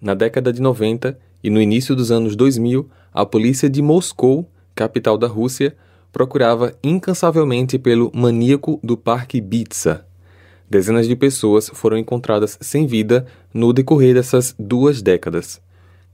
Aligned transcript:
Na 0.00 0.14
década 0.14 0.52
de 0.52 0.62
90 0.62 1.18
e 1.42 1.50
no 1.50 1.60
início 1.60 1.94
dos 1.94 2.10
anos 2.10 2.34
2000, 2.34 2.88
a 3.12 3.26
polícia 3.26 3.68
de 3.68 3.82
Moscou, 3.82 4.48
capital 4.74 5.18
da 5.18 5.26
Rússia, 5.26 5.76
procurava 6.10 6.74
incansavelmente 6.82 7.78
pelo 7.78 8.10
maníaco 8.14 8.80
do 8.82 8.96
Parque 8.96 9.40
Bitsa. 9.40 10.06
Dezenas 10.68 11.06
de 11.06 11.16
pessoas 11.16 11.68
foram 11.74 11.98
encontradas 11.98 12.56
sem 12.60 12.86
vida 12.86 13.26
no 13.52 13.72
decorrer 13.72 14.14
dessas 14.14 14.54
duas 14.58 15.02
décadas. 15.02 15.60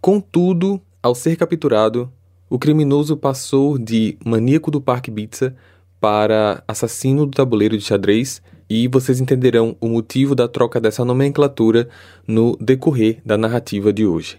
Contudo, 0.00 0.80
ao 1.03 1.14
ser 1.14 1.37
capturado, 1.37 2.11
o 2.48 2.59
criminoso 2.59 3.16
passou 3.16 3.79
de 3.79 4.16
maníaco 4.25 4.71
do 4.71 4.80
Parque 4.80 5.11
Bitsa 5.11 5.55
para 6.00 6.62
assassino 6.66 7.27
do 7.27 7.32
tabuleiro 7.32 7.77
de 7.77 7.84
xadrez 7.84 8.43
e 8.69 8.89
vocês 8.89 9.21
entenderão 9.21 9.77
o 9.80 9.89
motivo 9.89 10.35
da 10.35 10.48
troca 10.48 10.80
dessa 10.80 11.05
nomenclatura 11.05 11.89
no 12.27 12.57
decorrer 12.61 13.19
da 13.25 13.37
narrativa 13.37 13.93
de 13.93 14.07
hoje. 14.07 14.39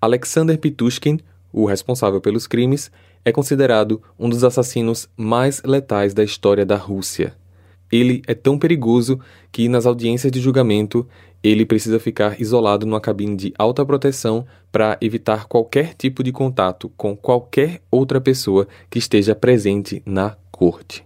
Alexander 0.00 0.58
Pitushkin, 0.58 1.18
o 1.52 1.64
responsável 1.64 2.20
pelos 2.20 2.46
crimes, 2.46 2.90
é 3.24 3.32
considerado 3.32 4.00
um 4.18 4.28
dos 4.28 4.44
assassinos 4.44 5.08
mais 5.16 5.62
letais 5.64 6.14
da 6.14 6.22
história 6.22 6.64
da 6.64 6.76
Rússia. 6.76 7.34
Ele 7.90 8.22
é 8.26 8.34
tão 8.34 8.58
perigoso 8.58 9.18
que, 9.50 9.68
nas 9.68 9.86
audiências 9.86 10.30
de 10.30 10.40
julgamento, 10.40 11.06
ele 11.42 11.64
precisa 11.64 12.00
ficar 12.00 12.40
isolado 12.40 12.84
numa 12.84 13.00
cabine 13.00 13.36
de 13.36 13.54
alta 13.56 13.86
proteção 13.86 14.44
para 14.72 14.98
evitar 15.00 15.46
qualquer 15.46 15.94
tipo 15.94 16.22
de 16.22 16.32
contato 16.32 16.90
com 16.96 17.16
qualquer 17.16 17.80
outra 17.90 18.20
pessoa 18.20 18.66
que 18.90 18.98
esteja 18.98 19.34
presente 19.34 20.02
na 20.04 20.36
corte. 20.50 21.05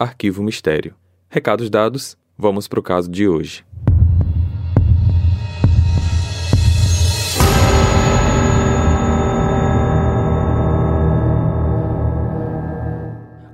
Arquivo 0.00 0.42
Mistério. 0.42 0.94
Recados 1.28 1.68
dados, 1.68 2.16
vamos 2.38 2.66
para 2.66 2.80
o 2.80 2.82
caso 2.82 3.10
de 3.10 3.28
hoje. 3.28 3.62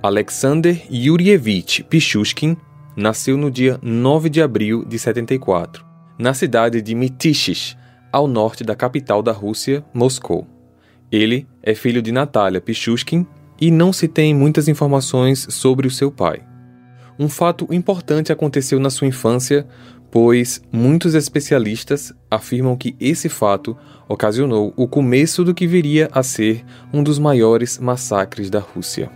Alexander 0.00 0.80
Yurievich 0.88 1.82
Pichushkin 1.82 2.56
nasceu 2.94 3.36
no 3.36 3.50
dia 3.50 3.80
9 3.82 4.30
de 4.30 4.40
abril 4.40 4.84
de 4.84 5.00
74, 5.00 5.84
na 6.16 6.32
cidade 6.32 6.80
de 6.80 6.94
Mytichis, 6.94 7.76
ao 8.12 8.28
norte 8.28 8.62
da 8.62 8.76
capital 8.76 9.20
da 9.20 9.32
Rússia, 9.32 9.84
Moscou. 9.92 10.46
Ele 11.10 11.44
é 11.60 11.74
filho 11.74 12.00
de 12.00 12.12
Natalia 12.12 12.60
Pichushkin 12.60 13.26
e 13.60 13.70
não 13.70 13.92
se 13.92 14.06
tem 14.08 14.34
muitas 14.34 14.68
informações 14.68 15.46
sobre 15.50 15.86
o 15.86 15.90
seu 15.90 16.10
pai. 16.10 16.42
Um 17.18 17.28
fato 17.28 17.66
importante 17.70 18.32
aconteceu 18.32 18.78
na 18.78 18.90
sua 18.90 19.06
infância, 19.06 19.66
pois 20.10 20.62
muitos 20.70 21.14
especialistas 21.14 22.12
afirmam 22.30 22.76
que 22.76 22.94
esse 23.00 23.28
fato 23.28 23.76
ocasionou 24.08 24.72
o 24.76 24.86
começo 24.86 25.42
do 25.42 25.54
que 25.54 25.66
viria 25.66 26.08
a 26.12 26.22
ser 26.22 26.64
um 26.92 27.02
dos 27.02 27.18
maiores 27.18 27.78
massacres 27.78 28.50
da 28.50 28.60
Rússia. 28.60 29.10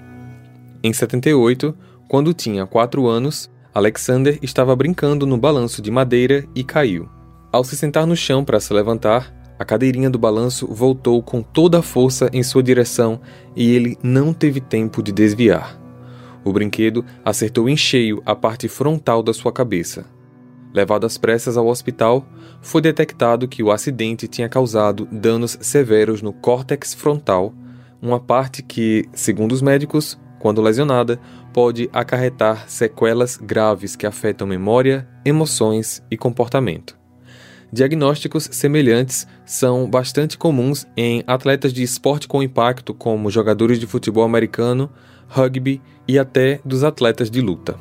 Em 0.82 0.92
78, 0.92 1.76
quando 2.08 2.34
tinha 2.34 2.66
4 2.66 3.06
anos, 3.06 3.50
Alexander 3.72 4.38
estava 4.42 4.74
brincando 4.74 5.26
no 5.26 5.36
balanço 5.36 5.80
de 5.80 5.90
madeira 5.90 6.44
e 6.54 6.64
caiu. 6.64 7.08
Ao 7.52 7.62
se 7.62 7.76
sentar 7.76 8.06
no 8.06 8.16
chão 8.16 8.44
para 8.44 8.60
se 8.60 8.72
levantar, 8.72 9.32
a 9.60 9.64
cadeirinha 9.66 10.08
do 10.08 10.18
balanço 10.18 10.66
voltou 10.66 11.22
com 11.22 11.42
toda 11.42 11.80
a 11.80 11.82
força 11.82 12.30
em 12.32 12.42
sua 12.42 12.62
direção 12.62 13.20
e 13.54 13.70
ele 13.74 13.98
não 14.02 14.32
teve 14.32 14.58
tempo 14.58 15.02
de 15.02 15.12
desviar. 15.12 15.78
O 16.42 16.50
brinquedo 16.50 17.04
acertou 17.22 17.68
em 17.68 17.76
cheio 17.76 18.22
a 18.24 18.34
parte 18.34 18.68
frontal 18.68 19.22
da 19.22 19.34
sua 19.34 19.52
cabeça. 19.52 20.06
Levado 20.72 21.04
às 21.04 21.18
pressas 21.18 21.58
ao 21.58 21.66
hospital, 21.66 22.26
foi 22.62 22.80
detectado 22.80 23.46
que 23.46 23.62
o 23.62 23.70
acidente 23.70 24.26
tinha 24.26 24.48
causado 24.48 25.06
danos 25.12 25.58
severos 25.60 26.22
no 26.22 26.32
córtex 26.32 26.94
frontal, 26.94 27.52
uma 28.00 28.18
parte 28.18 28.62
que, 28.62 29.04
segundo 29.12 29.52
os 29.52 29.60
médicos, 29.60 30.18
quando 30.38 30.62
lesionada, 30.62 31.20
pode 31.52 31.90
acarretar 31.92 32.64
sequelas 32.66 33.36
graves 33.36 33.94
que 33.94 34.06
afetam 34.06 34.46
memória, 34.46 35.06
emoções 35.22 36.02
e 36.10 36.16
comportamento. 36.16 36.99
Diagnósticos 37.72 38.48
semelhantes 38.50 39.28
são 39.44 39.88
bastante 39.88 40.36
comuns 40.36 40.86
em 40.96 41.22
atletas 41.24 41.72
de 41.72 41.84
esporte 41.84 42.26
com 42.26 42.42
impacto, 42.42 42.92
como 42.92 43.30
jogadores 43.30 43.78
de 43.78 43.86
futebol 43.86 44.24
americano, 44.24 44.90
rugby 45.28 45.80
e 46.08 46.18
até 46.18 46.60
dos 46.64 46.82
atletas 46.82 47.30
de 47.30 47.40
luta. 47.40 47.78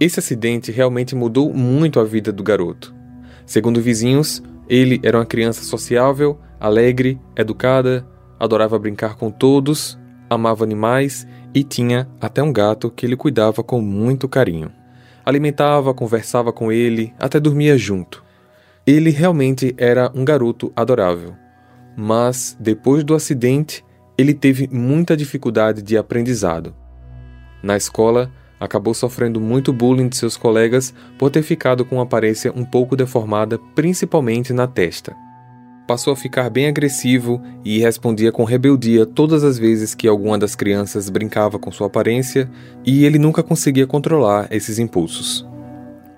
Esse 0.00 0.20
acidente 0.20 0.72
realmente 0.72 1.14
mudou 1.14 1.52
muito 1.52 2.00
a 2.00 2.04
vida 2.04 2.32
do 2.32 2.42
garoto. 2.42 2.94
Segundo 3.44 3.80
vizinhos, 3.80 4.42
ele 4.66 4.98
era 5.02 5.18
uma 5.18 5.26
criança 5.26 5.62
sociável, 5.62 6.40
alegre, 6.58 7.20
educada, 7.36 8.06
adorava 8.40 8.78
brincar 8.78 9.16
com 9.16 9.30
todos, 9.30 9.98
amava 10.30 10.64
animais 10.64 11.26
e 11.54 11.62
tinha 11.62 12.08
até 12.18 12.42
um 12.42 12.52
gato 12.52 12.90
que 12.90 13.04
ele 13.04 13.16
cuidava 13.16 13.62
com 13.62 13.82
muito 13.82 14.26
carinho. 14.26 14.72
Alimentava, 15.26 15.92
conversava 15.92 16.54
com 16.54 16.72
ele, 16.72 17.12
até 17.18 17.38
dormia 17.38 17.76
junto. 17.76 18.23
Ele 18.86 19.08
realmente 19.08 19.74
era 19.78 20.12
um 20.14 20.24
garoto 20.24 20.70
adorável, 20.76 21.34
mas 21.96 22.54
depois 22.60 23.02
do 23.02 23.14
acidente, 23.14 23.82
ele 24.18 24.34
teve 24.34 24.68
muita 24.70 25.16
dificuldade 25.16 25.80
de 25.80 25.96
aprendizado. 25.96 26.74
Na 27.62 27.78
escola, 27.78 28.30
acabou 28.60 28.92
sofrendo 28.92 29.40
muito 29.40 29.72
bullying 29.72 30.08
de 30.08 30.18
seus 30.18 30.36
colegas 30.36 30.92
por 31.18 31.30
ter 31.30 31.42
ficado 31.42 31.84
com 31.84 31.98
aparência 31.98 32.52
um 32.54 32.64
pouco 32.64 32.94
deformada, 32.94 33.58
principalmente 33.74 34.52
na 34.52 34.66
testa. 34.66 35.16
Passou 35.86 36.12
a 36.12 36.16
ficar 36.16 36.50
bem 36.50 36.66
agressivo 36.66 37.42
e 37.64 37.78
respondia 37.78 38.32
com 38.32 38.44
rebeldia 38.44 39.06
todas 39.06 39.44
as 39.44 39.58
vezes 39.58 39.94
que 39.94 40.08
alguma 40.08 40.38
das 40.38 40.54
crianças 40.54 41.08
brincava 41.08 41.58
com 41.58 41.70
sua 41.70 41.86
aparência, 41.86 42.50
e 42.84 43.04
ele 43.04 43.18
nunca 43.18 43.42
conseguia 43.42 43.86
controlar 43.86 44.46
esses 44.50 44.78
impulsos. 44.78 45.46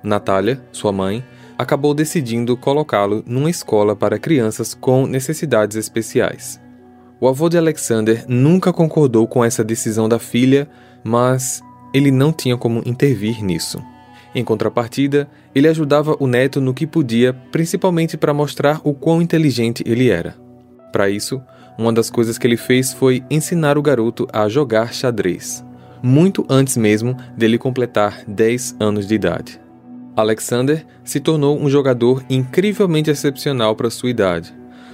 Natália, 0.02 0.60
sua 0.70 0.92
mãe, 0.92 1.24
acabou 1.58 1.94
decidindo 1.94 2.56
colocá-lo 2.56 3.22
numa 3.26 3.50
escola 3.50 3.96
para 3.96 4.18
crianças 4.18 4.74
com 4.74 5.06
necessidades 5.06 5.76
especiais. 5.76 6.60
O 7.20 7.26
avô 7.26 7.48
de 7.48 7.56
Alexander 7.56 8.24
nunca 8.28 8.72
concordou 8.72 9.26
com 9.26 9.44
essa 9.44 9.64
decisão 9.64 10.08
da 10.08 10.18
filha, 10.18 10.68
mas 11.02 11.62
ele 11.94 12.10
não 12.10 12.32
tinha 12.32 12.56
como 12.56 12.82
intervir 12.84 13.42
nisso. 13.42 13.82
Em 14.34 14.44
contrapartida, 14.44 15.28
ele 15.54 15.66
ajudava 15.66 16.14
o 16.20 16.26
neto 16.26 16.60
no 16.60 16.74
que 16.74 16.86
podia, 16.86 17.32
principalmente 17.32 18.18
para 18.18 18.34
mostrar 18.34 18.82
o 18.84 18.92
quão 18.92 19.22
inteligente 19.22 19.82
ele 19.86 20.10
era. 20.10 20.34
Para 20.92 21.08
isso, 21.08 21.40
uma 21.78 21.90
das 21.90 22.10
coisas 22.10 22.36
que 22.36 22.46
ele 22.46 22.58
fez 22.58 22.92
foi 22.92 23.24
ensinar 23.30 23.78
o 23.78 23.82
garoto 23.82 24.26
a 24.30 24.46
jogar 24.46 24.92
xadrez, 24.92 25.64
muito 26.02 26.44
antes 26.50 26.76
mesmo 26.76 27.16
dele 27.34 27.56
completar 27.56 28.24
10 28.28 28.76
anos 28.78 29.06
de 29.06 29.14
idade. 29.14 29.65
Alexander 30.16 30.86
se 31.04 31.20
tornou 31.20 31.60
um 31.60 31.68
jogador 31.68 32.24
incrivelmente 32.30 33.10
excepcional 33.10 33.76
para 33.76 33.90
sua 33.90 34.08
idade. 34.08 34.52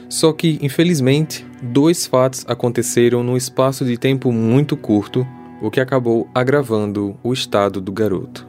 Só 0.09 0.33
que, 0.33 0.59
infelizmente, 0.61 1.47
dois 1.63 2.07
fatos 2.07 2.45
aconteceram 2.49 3.23
num 3.23 3.37
espaço 3.37 3.85
de 3.85 3.97
tempo 3.97 4.33
muito 4.33 4.77
curto, 4.77 5.27
o 5.63 5.71
que 5.71 5.81
acabou 5.81 6.29
agravando 6.35 7.17
o 7.23 7.33
estado 7.33 7.81
do 7.81 7.93
garoto. 7.93 8.47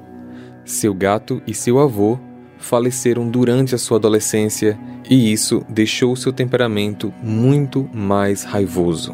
Seu 0.65 0.93
gato 0.93 1.41
e 1.45 1.53
seu 1.53 1.79
avô 1.79 2.17
faleceram 2.57 3.29
durante 3.29 3.75
a 3.75 3.77
sua 3.77 3.97
adolescência 3.97 4.77
e 5.09 5.31
isso 5.31 5.63
deixou 5.69 6.15
seu 6.15 6.33
temperamento 6.33 7.13
muito 7.21 7.87
mais 7.93 8.43
raivoso. 8.43 9.13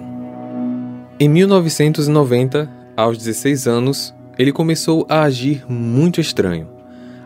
Em 1.20 1.28
1990, 1.28 2.72
aos 2.96 3.18
16 3.18 3.68
anos, 3.68 4.16
ele 4.38 4.54
começou 4.54 5.06
a 5.10 5.24
agir 5.24 5.66
muito 5.68 6.22
estranho. 6.22 6.79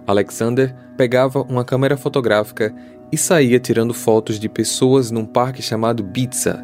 Alexander 0.05 0.75
pegava 0.97 1.41
uma 1.41 1.63
câmera 1.63 1.97
fotográfica 1.97 2.73
e 3.11 3.17
saía 3.17 3.59
tirando 3.59 3.93
fotos 3.93 4.39
de 4.39 4.49
pessoas 4.49 5.11
num 5.11 5.25
parque 5.25 5.61
chamado 5.61 6.03
Bitsa, 6.03 6.63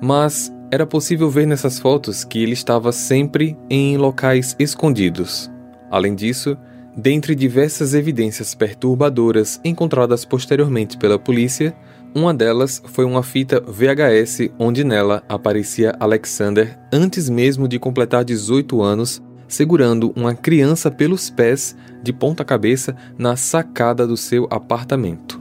mas 0.00 0.52
era 0.70 0.86
possível 0.86 1.28
ver 1.28 1.46
nessas 1.46 1.78
fotos 1.78 2.24
que 2.24 2.42
ele 2.42 2.54
estava 2.54 2.92
sempre 2.92 3.56
em 3.68 3.96
locais 3.96 4.56
escondidos. 4.58 5.50
Além 5.90 6.14
disso, 6.14 6.56
dentre 6.96 7.34
diversas 7.34 7.92
evidências 7.92 8.54
perturbadoras 8.54 9.60
encontradas 9.62 10.24
posteriormente 10.24 10.96
pela 10.96 11.18
polícia, 11.18 11.74
Uma 12.14 12.34
delas 12.34 12.82
foi 12.88 13.06
uma 13.06 13.22
fita 13.22 13.58
VHS 13.58 14.50
onde 14.58 14.84
nela 14.84 15.22
aparecia 15.26 15.96
Alexander 15.98 16.78
antes 16.92 17.30
mesmo 17.30 17.66
de 17.66 17.78
completar 17.78 18.22
18 18.22 18.82
anos, 18.82 19.22
segurando 19.52 20.14
uma 20.16 20.34
criança 20.34 20.90
pelos 20.90 21.28
pés 21.28 21.76
de 22.02 22.10
ponta 22.10 22.42
cabeça 22.42 22.96
na 23.18 23.36
sacada 23.36 24.06
do 24.06 24.16
seu 24.16 24.48
apartamento. 24.50 25.38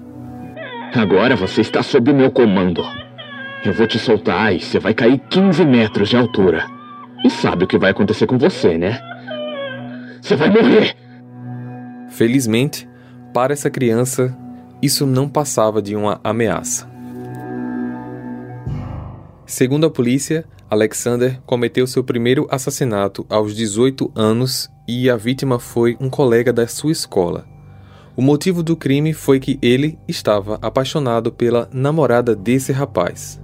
Agora 0.93 1.33
você 1.37 1.61
está 1.61 1.81
sob 1.81 2.11
o 2.11 2.15
meu 2.15 2.29
comando. 2.29 2.83
Eu 3.63 3.71
vou 3.73 3.87
te 3.87 3.97
soltar 3.97 4.53
e 4.53 4.59
você 4.59 4.79
vai 4.79 4.93
cair 4.93 5.17
15 5.29 5.63
metros 5.63 6.09
de 6.09 6.17
altura. 6.17 6.65
E 7.23 7.29
sabe 7.29 7.63
o 7.63 7.67
que 7.67 7.77
vai 7.77 7.91
acontecer 7.91 8.27
com 8.27 8.37
você, 8.37 8.77
né? 8.77 8.99
Você 10.21 10.35
vai 10.35 10.49
morrer! 10.49 10.93
Felizmente, 12.09 12.89
para 13.33 13.53
essa 13.53 13.69
criança, 13.69 14.37
isso 14.81 15.05
não 15.05 15.29
passava 15.29 15.81
de 15.81 15.95
uma 15.95 16.19
ameaça. 16.21 16.90
Segundo 19.45 19.85
a 19.85 19.89
polícia, 19.89 20.45
Alexander 20.69 21.41
cometeu 21.45 21.85
seu 21.85 22.03
primeiro 22.03 22.47
assassinato 22.49 23.25
aos 23.29 23.55
18 23.55 24.11
anos 24.15 24.69
e 24.87 25.09
a 25.09 25.17
vítima 25.17 25.59
foi 25.59 25.97
um 25.99 26.09
colega 26.09 26.53
da 26.53 26.65
sua 26.67 26.91
escola. 26.91 27.45
O 28.15 28.21
motivo 28.21 28.61
do 28.61 28.75
crime 28.75 29.13
foi 29.13 29.39
que 29.39 29.57
ele 29.61 29.97
estava 30.07 30.59
apaixonado 30.61 31.31
pela 31.31 31.69
namorada 31.73 32.35
desse 32.35 32.71
rapaz. 32.71 33.41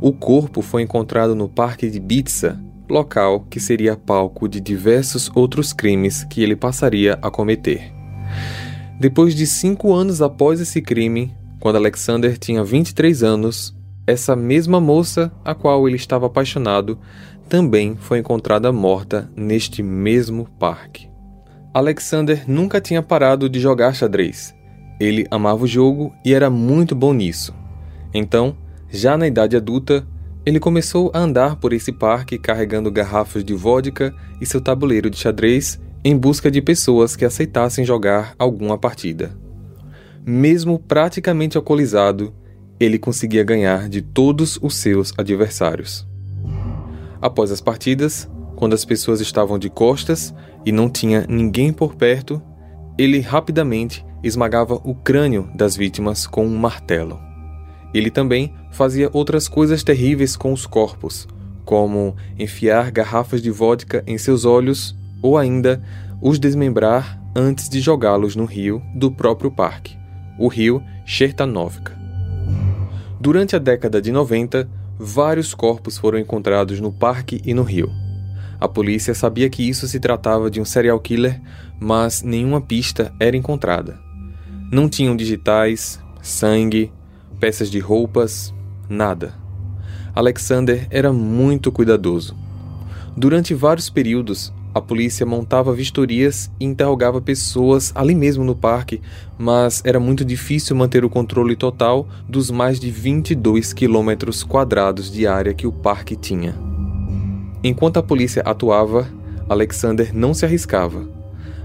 O 0.00 0.12
corpo 0.12 0.62
foi 0.62 0.82
encontrado 0.82 1.34
no 1.34 1.48
parque 1.48 1.90
de 1.90 1.98
Bitsa, 1.98 2.60
local 2.88 3.46
que 3.48 3.60
seria 3.60 3.96
palco 3.96 4.48
de 4.48 4.60
diversos 4.60 5.30
outros 5.34 5.72
crimes 5.72 6.24
que 6.24 6.42
ele 6.42 6.56
passaria 6.56 7.18
a 7.22 7.30
cometer. 7.30 7.92
Depois 8.98 9.34
de 9.34 9.46
cinco 9.46 9.92
anos 9.94 10.20
após 10.20 10.60
esse 10.60 10.82
crime, 10.82 11.32
quando 11.60 11.76
Alexander 11.76 12.36
tinha 12.36 12.64
23 12.64 13.22
anos, 13.22 13.74
essa 14.08 14.34
mesma 14.34 14.80
moça 14.80 15.30
a 15.44 15.54
qual 15.54 15.86
ele 15.86 15.96
estava 15.96 16.24
apaixonado 16.24 16.98
também 17.46 17.94
foi 17.94 18.18
encontrada 18.18 18.72
morta 18.72 19.30
neste 19.36 19.82
mesmo 19.82 20.48
parque. 20.58 21.10
Alexander 21.74 22.42
nunca 22.48 22.80
tinha 22.80 23.02
parado 23.02 23.50
de 23.50 23.60
jogar 23.60 23.94
xadrez. 23.94 24.54
Ele 24.98 25.26
amava 25.30 25.64
o 25.64 25.66
jogo 25.66 26.10
e 26.24 26.32
era 26.32 26.48
muito 26.48 26.94
bom 26.94 27.12
nisso. 27.12 27.54
Então, 28.14 28.56
já 28.88 29.14
na 29.14 29.26
idade 29.26 29.54
adulta, 29.54 30.06
ele 30.46 30.58
começou 30.58 31.10
a 31.12 31.18
andar 31.18 31.56
por 31.56 31.74
esse 31.74 31.92
parque 31.92 32.38
carregando 32.38 32.90
garrafas 32.90 33.44
de 33.44 33.52
vodka 33.52 34.14
e 34.40 34.46
seu 34.46 34.62
tabuleiro 34.62 35.10
de 35.10 35.18
xadrez 35.18 35.78
em 36.02 36.16
busca 36.16 36.50
de 36.50 36.62
pessoas 36.62 37.14
que 37.14 37.26
aceitassem 37.26 37.84
jogar 37.84 38.34
alguma 38.38 38.78
partida. 38.78 39.36
Mesmo 40.24 40.78
praticamente 40.78 41.58
alcoolizado, 41.58 42.32
ele 42.80 42.98
conseguia 42.98 43.42
ganhar 43.42 43.88
de 43.88 44.00
todos 44.02 44.58
os 44.62 44.76
seus 44.76 45.12
adversários. 45.18 46.06
Após 47.20 47.50
as 47.50 47.60
partidas, 47.60 48.28
quando 48.54 48.74
as 48.74 48.84
pessoas 48.84 49.20
estavam 49.20 49.58
de 49.58 49.68
costas 49.68 50.34
e 50.64 50.70
não 50.70 50.88
tinha 50.88 51.26
ninguém 51.28 51.72
por 51.72 51.94
perto, 51.94 52.40
ele 52.96 53.20
rapidamente 53.20 54.04
esmagava 54.22 54.74
o 54.84 54.94
crânio 54.94 55.48
das 55.54 55.76
vítimas 55.76 56.26
com 56.26 56.46
um 56.46 56.56
martelo. 56.56 57.18
Ele 57.94 58.10
também 58.10 58.52
fazia 58.70 59.10
outras 59.12 59.48
coisas 59.48 59.82
terríveis 59.82 60.36
com 60.36 60.52
os 60.52 60.66
corpos, 60.66 61.26
como 61.64 62.16
enfiar 62.38 62.90
garrafas 62.90 63.42
de 63.42 63.50
vodka 63.50 64.02
em 64.06 64.18
seus 64.18 64.44
olhos 64.44 64.96
ou 65.22 65.36
ainda 65.36 65.82
os 66.20 66.38
desmembrar 66.38 67.20
antes 67.34 67.68
de 67.68 67.80
jogá-los 67.80 68.34
no 68.34 68.44
rio 68.44 68.82
do 68.94 69.10
próprio 69.10 69.50
parque, 69.50 69.96
o 70.38 70.48
rio 70.48 70.82
Chertanovka. 71.04 71.97
Durante 73.20 73.56
a 73.56 73.58
década 73.58 74.00
de 74.00 74.12
90, 74.12 74.68
vários 74.96 75.52
corpos 75.52 75.98
foram 75.98 76.18
encontrados 76.18 76.80
no 76.80 76.92
parque 76.92 77.40
e 77.44 77.52
no 77.52 77.62
rio. 77.62 77.90
A 78.60 78.68
polícia 78.68 79.14
sabia 79.14 79.50
que 79.50 79.68
isso 79.68 79.88
se 79.88 79.98
tratava 79.98 80.50
de 80.50 80.60
um 80.60 80.64
serial 80.64 80.98
killer, 81.00 81.40
mas 81.80 82.22
nenhuma 82.22 82.60
pista 82.60 83.12
era 83.18 83.36
encontrada. 83.36 83.98
Não 84.70 84.88
tinham 84.88 85.16
digitais, 85.16 86.00
sangue, 86.22 86.92
peças 87.40 87.70
de 87.70 87.78
roupas, 87.78 88.54
nada. 88.88 89.34
Alexander 90.14 90.86
era 90.90 91.12
muito 91.12 91.72
cuidadoso. 91.72 92.36
Durante 93.16 93.54
vários 93.54 93.90
períodos, 93.90 94.52
a 94.78 94.82
polícia 94.82 95.26
montava 95.26 95.74
vistorias 95.74 96.50
e 96.58 96.64
interrogava 96.64 97.20
pessoas 97.20 97.92
ali 97.94 98.14
mesmo 98.14 98.44
no 98.44 98.54
parque, 98.54 99.00
mas 99.36 99.82
era 99.84 100.00
muito 100.00 100.24
difícil 100.24 100.74
manter 100.74 101.04
o 101.04 101.10
controle 101.10 101.54
total 101.54 102.08
dos 102.28 102.50
mais 102.50 102.80
de 102.80 102.90
22 102.90 103.72
quilômetros 103.72 104.42
quadrados 104.42 105.12
de 105.12 105.26
área 105.26 105.52
que 105.52 105.66
o 105.66 105.72
parque 105.72 106.16
tinha. 106.16 106.54
Enquanto 107.62 107.98
a 107.98 108.02
polícia 108.02 108.42
atuava, 108.42 109.08
Alexander 109.48 110.14
não 110.14 110.32
se 110.32 110.44
arriscava. 110.44 111.08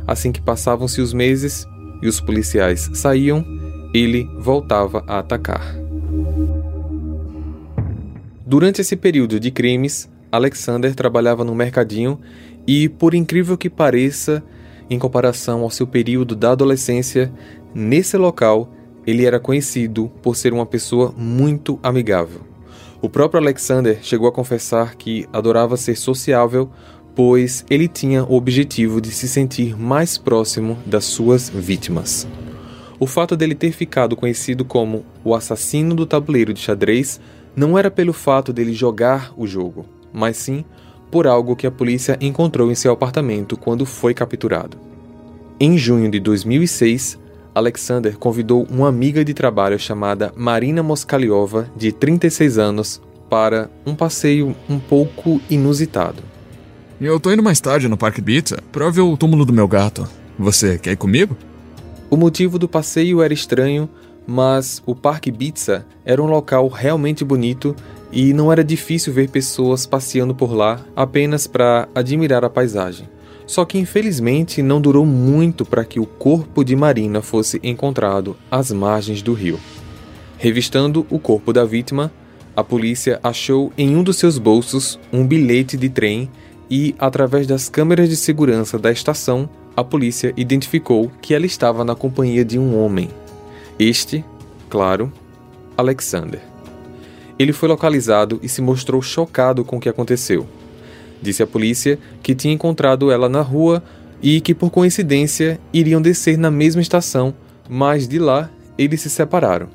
Assim 0.07 0.31
que 0.31 0.42
passavam-se 0.42 1.00
os 1.00 1.13
meses 1.13 1.66
e 2.01 2.07
os 2.07 2.19
policiais 2.19 2.89
saíam, 2.94 3.45
ele 3.94 4.27
voltava 4.39 5.04
a 5.07 5.19
atacar. 5.19 5.75
Durante 8.45 8.81
esse 8.81 8.95
período 8.95 9.39
de 9.39 9.51
crimes, 9.51 10.09
Alexander 10.33 10.95
trabalhava 10.95 11.44
no 11.44 11.54
mercadinho 11.54 12.19
e, 12.68 12.88
por 12.89 13.13
incrível 13.13 13.57
que 13.57 13.69
pareça, 13.69 14.44
em 14.89 15.00
comparação 15.00 15.62
ao 15.62 15.69
seu 15.69 15.88
período 15.88 16.36
da 16.36 16.51
adolescência, 16.51 17.31
nesse 17.74 18.18
local 18.18 18.71
ele 19.06 19.25
era 19.25 19.39
conhecido 19.39 20.10
por 20.21 20.36
ser 20.36 20.54
uma 20.54 20.65
pessoa 20.65 21.13
muito 21.18 21.80
amigável. 21.83 22.42
O 23.01 23.10
próprio 23.10 23.42
Alexander 23.42 24.00
chegou 24.01 24.27
a 24.27 24.31
confessar 24.31 24.95
que 24.95 25.27
adorava 25.33 25.75
ser 25.75 25.95
sociável, 25.98 26.69
pois 27.13 27.65
ele 27.69 27.88
tinha 27.88 28.24
o 28.24 28.33
objetivo 28.33 29.01
de 29.01 29.12
se 29.12 29.27
sentir 29.27 29.77
mais 29.77 30.18
próximo 30.18 30.77
das 30.86 31.04
suas 31.04 31.50
vítimas. 31.50 32.25
O 32.98 33.06
fato 33.06 33.36
dele 33.36 33.56
ter 33.56 33.74
ficado 33.74 34.16
conhecido 34.16 34.63
como 34.63 35.06
o 35.24 35.36
assassino 35.36 35.94
do 35.94 36.06
tabuleiro 36.06 36.54
de 36.54 36.62
xadrez 36.62 37.19
não 37.54 37.77
era 37.77 37.92
pelo 37.92 38.13
fato 38.13 38.54
dele 38.54 38.74
jogar 38.74 39.33
o 39.36 39.45
jogo, 39.45 39.86
mas 40.13 40.38
sim 40.38 40.63
por 41.13 41.27
algo 41.27 41.56
que 41.56 41.68
a 41.68 41.71
polícia 41.71 42.18
encontrou 42.19 42.71
em 42.71 42.75
seu 42.75 42.92
apartamento 42.92 43.56
quando 43.56 43.86
foi 43.86 44.15
capturado. 44.15 44.80
Em 45.60 45.77
junho 45.77 46.10
de 46.10 46.19
2006, 46.19 47.19
Alexander 47.54 48.18
convidou 48.18 48.65
uma 48.68 48.89
amiga 48.89 49.24
de 49.24 49.31
trabalho 49.31 49.77
chamada 49.77 50.33
Marina 50.36 50.81
Moskaliova, 50.81 51.69
de 51.77 51.92
36 51.92 52.57
anos, 52.57 53.00
para 53.30 53.69
um 53.85 53.94
passeio 53.94 54.56
um 54.68 54.80
pouco 54.80 55.40
inusitado. 55.52 56.23
Eu 56.99 57.19
tô 57.19 57.31
indo 57.31 57.44
mais 57.44 57.61
tarde 57.61 57.88
no 57.88 57.95
Parque 57.95 58.19
Pizza 58.19 58.57
pra 58.71 58.90
ver 58.90 59.02
o 59.02 59.16
túmulo 59.16 59.45
do 59.45 59.54
meu 59.54 59.68
gato. 59.68 60.09
Você 60.40 60.80
quer 60.80 60.94
ir 60.94 60.97
comigo? 60.97 61.38
O 62.09 62.18
motivo 62.18 62.57
do 62.57 62.68
passeio 62.68 63.21
era 63.21 63.35
estranho, 63.35 63.88
mas 64.26 64.81
o 64.83 64.95
Parque 64.95 65.31
Pizza 65.31 65.85
era 66.04 66.23
um 66.23 66.26
local 66.26 66.68
realmente 66.69 67.23
bonito 67.23 67.76
e 68.14 68.32
não 68.32 68.52
era 68.52 68.64
difícil 68.64 69.12
ver 69.12 69.30
pessoas 69.30 69.88
passeando 69.88 70.36
por 70.36 70.54
lá 70.54 70.80
apenas 70.96 71.48
para 71.48 71.90
admirar 71.96 72.46
a 72.46 72.50
paisagem. 72.50 73.10
Só 73.46 73.66
que 73.66 73.78
infelizmente 73.78 74.62
não 74.62 74.80
durou 74.80 75.06
muito 75.06 75.66
para 75.66 75.84
que 75.84 76.00
o 76.00 76.06
corpo 76.06 76.64
de 76.64 76.76
Marina 76.76 77.22
fosse 77.22 77.60
encontrado 77.64 78.38
às 78.50 78.72
margens 78.72 79.22
do 79.22 79.34
rio. 79.34 79.60
Revistando 80.38 81.06
o 81.10 81.18
corpo 81.18 81.52
da 81.52 81.66
vítima, 81.66 82.12
a 82.56 82.64
polícia 82.64 83.20
achou 83.24 83.74
em 83.78 83.96
um 83.96 84.04
dos 84.04 84.18
seus 84.18 84.38
bolsos 84.38 85.00
um 85.12 85.26
bilhete 85.26 85.76
de 85.76 85.90
trem 85.90 86.30
e, 86.70 86.96
através 87.00 87.48
das 87.48 87.68
câmeras 87.68 88.08
de 88.08 88.16
segurança 88.16 88.78
da 88.78 88.92
estação, 88.92 89.50
a 89.76 89.84
polícia 89.84 90.34
identificou 90.38 91.12
que 91.22 91.34
ela 91.34 91.48
estava 91.48 91.84
na 91.84 91.96
companhia 91.96 92.46
de 92.46 92.60
um 92.60 92.80
homem. 92.80 93.10
Este, 93.80 94.24
claro, 94.70 95.12
Alexander. 95.76 96.53
Ele 97.37 97.54
foi 97.54 97.68
localizado 97.69 98.40
e 98.44 98.49
se 98.49 98.61
mostrou 98.61 99.02
chocado 99.02 99.63
com 99.66 99.78
o 99.78 99.80
que 99.80 99.90
aconteceu. 99.90 100.47
Disse 101.21 101.42
à 101.42 101.47
polícia 101.47 101.97
que 102.21 102.35
tinha 102.35 102.54
encontrado 102.54 103.11
ela 103.11 103.30
na 103.30 103.42
rua 103.42 103.83
e 104.21 104.40
que, 104.40 104.54
por 104.54 104.69
coincidência, 104.69 105.59
iriam 105.73 106.02
descer 106.02 106.37
na 106.37 106.52
mesma 106.52 106.81
estação, 106.81 107.33
mas 107.69 108.07
de 108.07 108.19
lá 108.19 108.49
eles 108.78 109.02
se 109.02 109.09
separaram. 109.09 109.68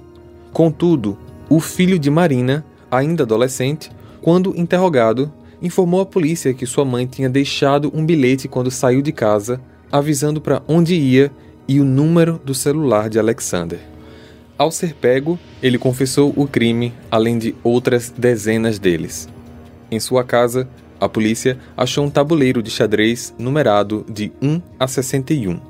Contudo, 0.52 1.16
o 1.48 1.60
filho 1.60 1.98
de 1.98 2.10
Marina, 2.10 2.64
ainda 2.90 3.22
adolescente, 3.22 3.90
quando 4.20 4.56
interrogado, 4.56 5.32
informou 5.60 6.00
à 6.00 6.06
polícia 6.06 6.54
que 6.54 6.66
sua 6.66 6.84
mãe 6.84 7.06
tinha 7.06 7.28
deixado 7.28 7.90
um 7.94 8.04
bilhete 8.04 8.48
quando 8.48 8.70
saiu 8.70 9.02
de 9.02 9.12
casa, 9.12 9.60
avisando 9.90 10.40
para 10.40 10.62
onde 10.68 10.94
ia 10.94 11.30
e 11.66 11.80
o 11.80 11.84
número 11.84 12.40
do 12.44 12.54
celular 12.54 13.08
de 13.08 13.18
Alexander. 13.18 13.78
Ao 14.58 14.72
ser 14.72 14.92
pego, 14.94 15.38
ele 15.62 15.78
confessou 15.78 16.34
o 16.36 16.44
crime, 16.48 16.92
além 17.08 17.38
de 17.38 17.54
outras 17.62 18.10
dezenas 18.10 18.76
deles. 18.80 19.28
Em 19.88 20.00
sua 20.00 20.24
casa, 20.24 20.68
a 21.00 21.08
polícia 21.08 21.56
achou 21.76 22.04
um 22.04 22.10
tabuleiro 22.10 22.60
de 22.60 22.68
xadrez 22.68 23.32
numerado 23.38 24.04
de 24.08 24.32
1 24.42 24.60
a 24.80 24.88
61. 24.88 25.60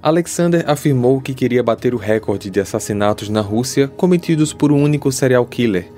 Alexander 0.00 0.62
afirmou 0.68 1.20
que 1.20 1.34
queria 1.34 1.60
bater 1.60 1.92
o 1.92 1.98
recorde 1.98 2.48
de 2.48 2.60
assassinatos 2.60 3.28
na 3.28 3.40
Rússia 3.40 3.88
cometidos 3.88 4.52
por 4.52 4.70
um 4.70 4.80
único 4.80 5.10
serial 5.10 5.44
killer, 5.44 5.90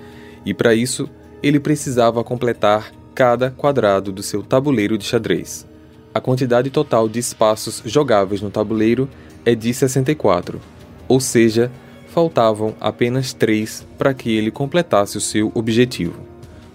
e 0.46 0.54
para 0.54 0.74
isso 0.74 1.06
ele 1.42 1.60
precisava 1.60 2.24
completar 2.24 2.90
cada 3.14 3.50
quadrado 3.50 4.10
do 4.10 4.22
seu 4.22 4.42
tabuleiro 4.42 4.96
de 4.96 5.04
xadrez. 5.04 5.66
A 6.14 6.20
quantidade 6.20 6.70
total 6.70 7.10
de 7.10 7.18
espaços 7.18 7.82
jogáveis 7.84 8.40
no 8.40 8.48
tabuleiro 8.48 9.06
é 9.44 9.54
de 9.54 9.74
64, 9.74 10.58
ou 11.06 11.20
seja, 11.20 11.70
faltavam 12.12 12.74
apenas 12.80 13.32
3 13.32 13.86
para 13.96 14.14
que 14.14 14.36
ele 14.36 14.50
completasse 14.50 15.16
o 15.16 15.20
seu 15.20 15.52
objetivo. 15.54 16.20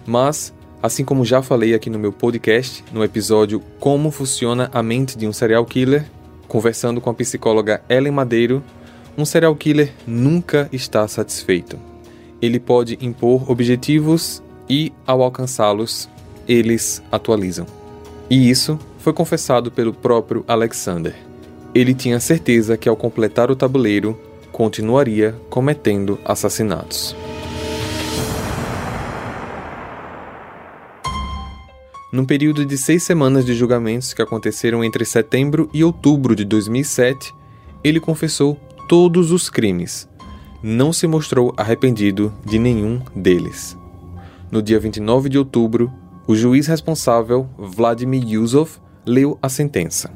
Mas, 0.06 0.54
assim 0.82 1.04
como 1.04 1.26
já 1.26 1.42
falei 1.42 1.74
aqui 1.74 1.90
no 1.90 2.00
meu 2.00 2.12
podcast, 2.12 2.84
no 2.92 3.04
episódio 3.04 3.62
Como 3.80 4.12
Funciona 4.12 4.70
a 4.74 4.84
Mente 4.84 5.18
de 5.18 5.28
um 5.28 5.34
Serial 5.34 5.66
Killer, 5.66 6.06
Conversando 6.54 7.02
com 7.02 7.10
a 7.10 7.14
psicóloga 7.16 7.82
Ellen 7.90 8.12
Madeiro, 8.12 8.64
um 9.18 9.26
serial 9.26 9.56
killer 9.56 9.92
nunca 10.06 10.70
está 10.72 11.08
satisfeito. 11.08 11.80
Ele 12.40 12.60
pode 12.60 12.96
impor 13.02 13.50
objetivos 13.50 14.44
e, 14.70 14.94
ao 15.04 15.24
alcançá-los, 15.24 16.08
eles 16.48 17.02
atualizam. 17.12 17.66
E 18.30 18.52
isso 18.52 18.78
foi 19.00 19.14
confessado 19.14 19.72
pelo 19.72 19.94
próprio 19.94 20.46
Alexander. 20.48 21.16
Ele 21.74 21.94
tinha 21.94 22.20
certeza 22.20 22.78
que, 22.78 22.88
ao 22.88 22.96
completar 22.96 23.50
o 23.50 23.56
tabuleiro, 23.56 24.16
continuaria 24.54 25.36
cometendo 25.50 26.20
assassinatos. 26.24 27.16
Num 32.12 32.24
período 32.24 32.64
de 32.64 32.78
seis 32.78 33.02
semanas 33.02 33.44
de 33.44 33.56
julgamentos 33.56 34.14
que 34.14 34.22
aconteceram 34.22 34.84
entre 34.84 35.04
setembro 35.04 35.68
e 35.74 35.84
outubro 35.84 36.36
de 36.36 36.46
2007, 36.46 37.34
ele 37.84 38.00
confessou 38.00 38.56
todos 38.88 39.32
os 39.32 39.50
crimes. 39.50 40.08
Não 40.62 40.94
se 40.94 41.08
mostrou 41.08 41.52
arrependido 41.58 42.32
de 42.46 42.60
nenhum 42.60 43.02
deles. 43.16 43.76
No 44.52 44.62
dia 44.62 44.80
29 44.80 45.28
de 45.28 45.40
outubro, 45.40 45.92
o 46.28 46.36
juiz 46.36 46.68
responsável, 46.68 47.50
Vladimir 47.58 48.24
Yusov, 48.24 48.78
leu 49.04 49.38
a 49.42 49.50
sentença. 49.50 50.12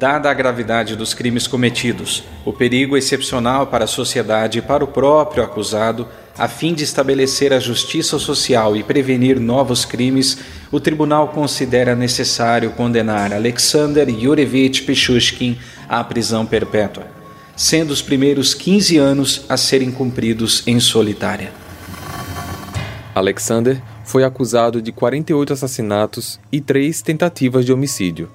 Dada 0.00 0.30
a 0.30 0.32
gravidade 0.32 0.96
dos 0.96 1.12
crimes 1.12 1.46
cometidos, 1.46 2.24
o 2.42 2.54
perigo 2.54 2.96
excepcional 2.96 3.66
para 3.66 3.84
a 3.84 3.86
sociedade 3.86 4.58
e 4.58 4.62
para 4.62 4.82
o 4.82 4.86
próprio 4.86 5.44
acusado, 5.44 6.08
a 6.38 6.48
fim 6.48 6.72
de 6.72 6.84
estabelecer 6.84 7.52
a 7.52 7.60
justiça 7.60 8.18
social 8.18 8.74
e 8.74 8.82
prevenir 8.82 9.38
novos 9.38 9.84
crimes, 9.84 10.38
o 10.72 10.80
tribunal 10.80 11.28
considera 11.28 11.94
necessário 11.94 12.70
condenar 12.70 13.30
Alexander 13.30 14.08
Yurevich 14.08 14.84
Pichushkin 14.84 15.58
à 15.86 16.02
prisão 16.02 16.46
perpétua, 16.46 17.06
sendo 17.54 17.90
os 17.90 18.00
primeiros 18.00 18.54
15 18.54 18.96
anos 18.96 19.44
a 19.50 19.58
serem 19.58 19.92
cumpridos 19.92 20.62
em 20.66 20.80
solitária. 20.80 21.52
Alexander 23.14 23.82
foi 24.02 24.24
acusado 24.24 24.80
de 24.80 24.92
48 24.92 25.52
assassinatos 25.52 26.40
e 26.50 26.58
três 26.58 27.02
tentativas 27.02 27.66
de 27.66 27.72
homicídio. 27.74 28.30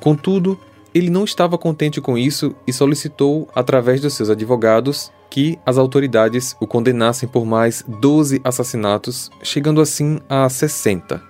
Contudo, 0.00 0.58
ele 0.94 1.10
não 1.10 1.24
estava 1.24 1.56
contente 1.56 2.00
com 2.00 2.18
isso 2.18 2.54
e 2.66 2.72
solicitou, 2.72 3.48
através 3.54 4.00
dos 4.00 4.14
seus 4.14 4.30
advogados, 4.30 5.12
que 5.30 5.58
as 5.64 5.78
autoridades 5.78 6.56
o 6.60 6.66
condenassem 6.66 7.28
por 7.28 7.46
mais 7.46 7.84
12 7.86 8.40
assassinatos, 8.42 9.30
chegando 9.42 9.80
assim 9.80 10.18
a 10.28 10.48
60. 10.48 11.22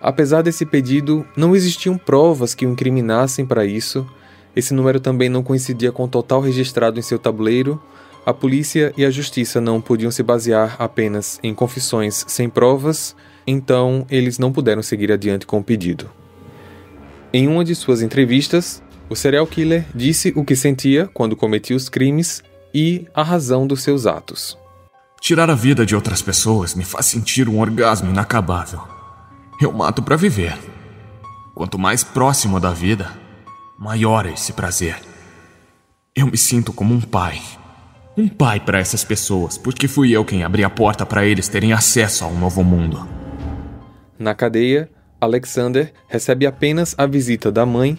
Apesar 0.00 0.42
desse 0.42 0.66
pedido, 0.66 1.26
não 1.36 1.54
existiam 1.54 1.96
provas 1.96 2.54
que 2.54 2.66
o 2.66 2.70
incriminassem 2.70 3.44
para 3.44 3.64
isso. 3.64 4.06
Esse 4.54 4.72
número 4.74 5.00
também 5.00 5.28
não 5.28 5.42
coincidia 5.42 5.92
com 5.92 6.04
o 6.04 6.08
total 6.08 6.40
registrado 6.40 6.98
em 6.98 7.02
seu 7.02 7.18
tabuleiro. 7.18 7.80
A 8.24 8.32
polícia 8.32 8.92
e 8.96 9.04
a 9.04 9.10
justiça 9.10 9.60
não 9.60 9.80
podiam 9.80 10.10
se 10.10 10.22
basear 10.22 10.76
apenas 10.78 11.38
em 11.42 11.54
confissões 11.54 12.24
sem 12.26 12.48
provas, 12.48 13.14
então 13.46 14.06
eles 14.10 14.38
não 14.38 14.52
puderam 14.52 14.82
seguir 14.82 15.12
adiante 15.12 15.46
com 15.46 15.58
o 15.58 15.64
pedido. 15.64 16.10
Em 17.32 17.48
uma 17.48 17.64
de 17.64 17.74
suas 17.74 18.00
entrevistas, 18.00 18.80
o 19.08 19.14
serial 19.14 19.46
killer 19.46 19.84
disse 19.94 20.32
o 20.34 20.44
que 20.44 20.56
sentia 20.56 21.08
quando 21.12 21.36
cometia 21.36 21.76
os 21.76 21.88
crimes 21.88 22.42
e 22.72 23.06
a 23.14 23.22
razão 23.22 23.66
dos 23.66 23.82
seus 23.82 24.06
atos. 24.06 24.58
Tirar 25.20 25.48
a 25.48 25.54
vida 25.54 25.86
de 25.86 25.94
outras 25.94 26.20
pessoas 26.20 26.74
me 26.74 26.84
faz 26.84 27.06
sentir 27.06 27.48
um 27.48 27.60
orgasmo 27.60 28.10
inacabável. 28.10 28.80
Eu 29.60 29.72
mato 29.72 30.02
para 30.02 30.16
viver. 30.16 30.56
Quanto 31.54 31.78
mais 31.78 32.02
próximo 32.02 32.58
da 32.58 32.70
vida, 32.70 33.10
maior 33.78 34.26
é 34.26 34.32
esse 34.32 34.52
prazer. 34.52 34.96
Eu 36.14 36.26
me 36.26 36.36
sinto 36.36 36.72
como 36.72 36.94
um 36.94 37.00
pai. 37.00 37.40
Um 38.16 38.28
pai 38.28 38.60
para 38.60 38.78
essas 38.78 39.02
pessoas, 39.02 39.56
porque 39.56 39.88
fui 39.88 40.12
eu 40.12 40.24
quem 40.24 40.44
abri 40.44 40.62
a 40.62 40.70
porta 40.70 41.06
para 41.06 41.24
eles 41.24 41.48
terem 41.48 41.72
acesso 41.72 42.24
a 42.24 42.28
um 42.28 42.38
novo 42.38 42.62
mundo. 42.62 43.08
Na 44.18 44.34
cadeia, 44.34 44.90
Alexander 45.20 45.92
recebe 46.06 46.46
apenas 46.46 46.94
a 46.98 47.06
visita 47.06 47.50
da 47.50 47.64
mãe 47.64 47.98